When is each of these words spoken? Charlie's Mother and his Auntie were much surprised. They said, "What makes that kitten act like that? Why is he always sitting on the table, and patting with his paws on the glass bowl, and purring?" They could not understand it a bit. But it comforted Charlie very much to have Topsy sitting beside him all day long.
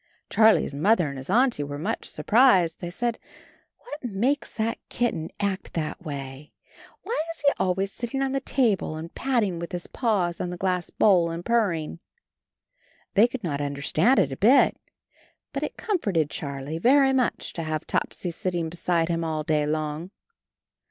Charlie's 0.31 0.73
Mother 0.73 1.09
and 1.09 1.19
his 1.19 1.29
Auntie 1.29 1.61
were 1.63 1.77
much 1.77 2.05
surprised. 2.09 2.79
They 2.79 2.89
said, 2.89 3.19
"What 3.77 4.03
makes 4.03 4.49
that 4.53 4.79
kitten 4.89 5.29
act 5.39 5.65
like 5.65 5.73
that? 5.73 5.97
Why 6.01 6.49
is 7.35 7.41
he 7.41 7.53
always 7.59 7.91
sitting 7.91 8.23
on 8.23 8.31
the 8.31 8.39
table, 8.41 8.95
and 8.95 9.13
patting 9.13 9.59
with 9.59 9.73
his 9.73 9.85
paws 9.85 10.41
on 10.41 10.49
the 10.49 10.57
glass 10.57 10.89
bowl, 10.89 11.29
and 11.29 11.45
purring?" 11.45 11.99
They 13.13 13.27
could 13.27 13.43
not 13.43 13.61
understand 13.61 14.17
it 14.17 14.31
a 14.31 14.37
bit. 14.37 14.75
But 15.53 15.61
it 15.61 15.77
comforted 15.77 16.31
Charlie 16.31 16.79
very 16.79 17.13
much 17.13 17.53
to 17.53 17.61
have 17.61 17.85
Topsy 17.85 18.31
sitting 18.31 18.69
beside 18.69 19.07
him 19.07 19.23
all 19.23 19.43
day 19.43 19.67
long. 19.67 20.09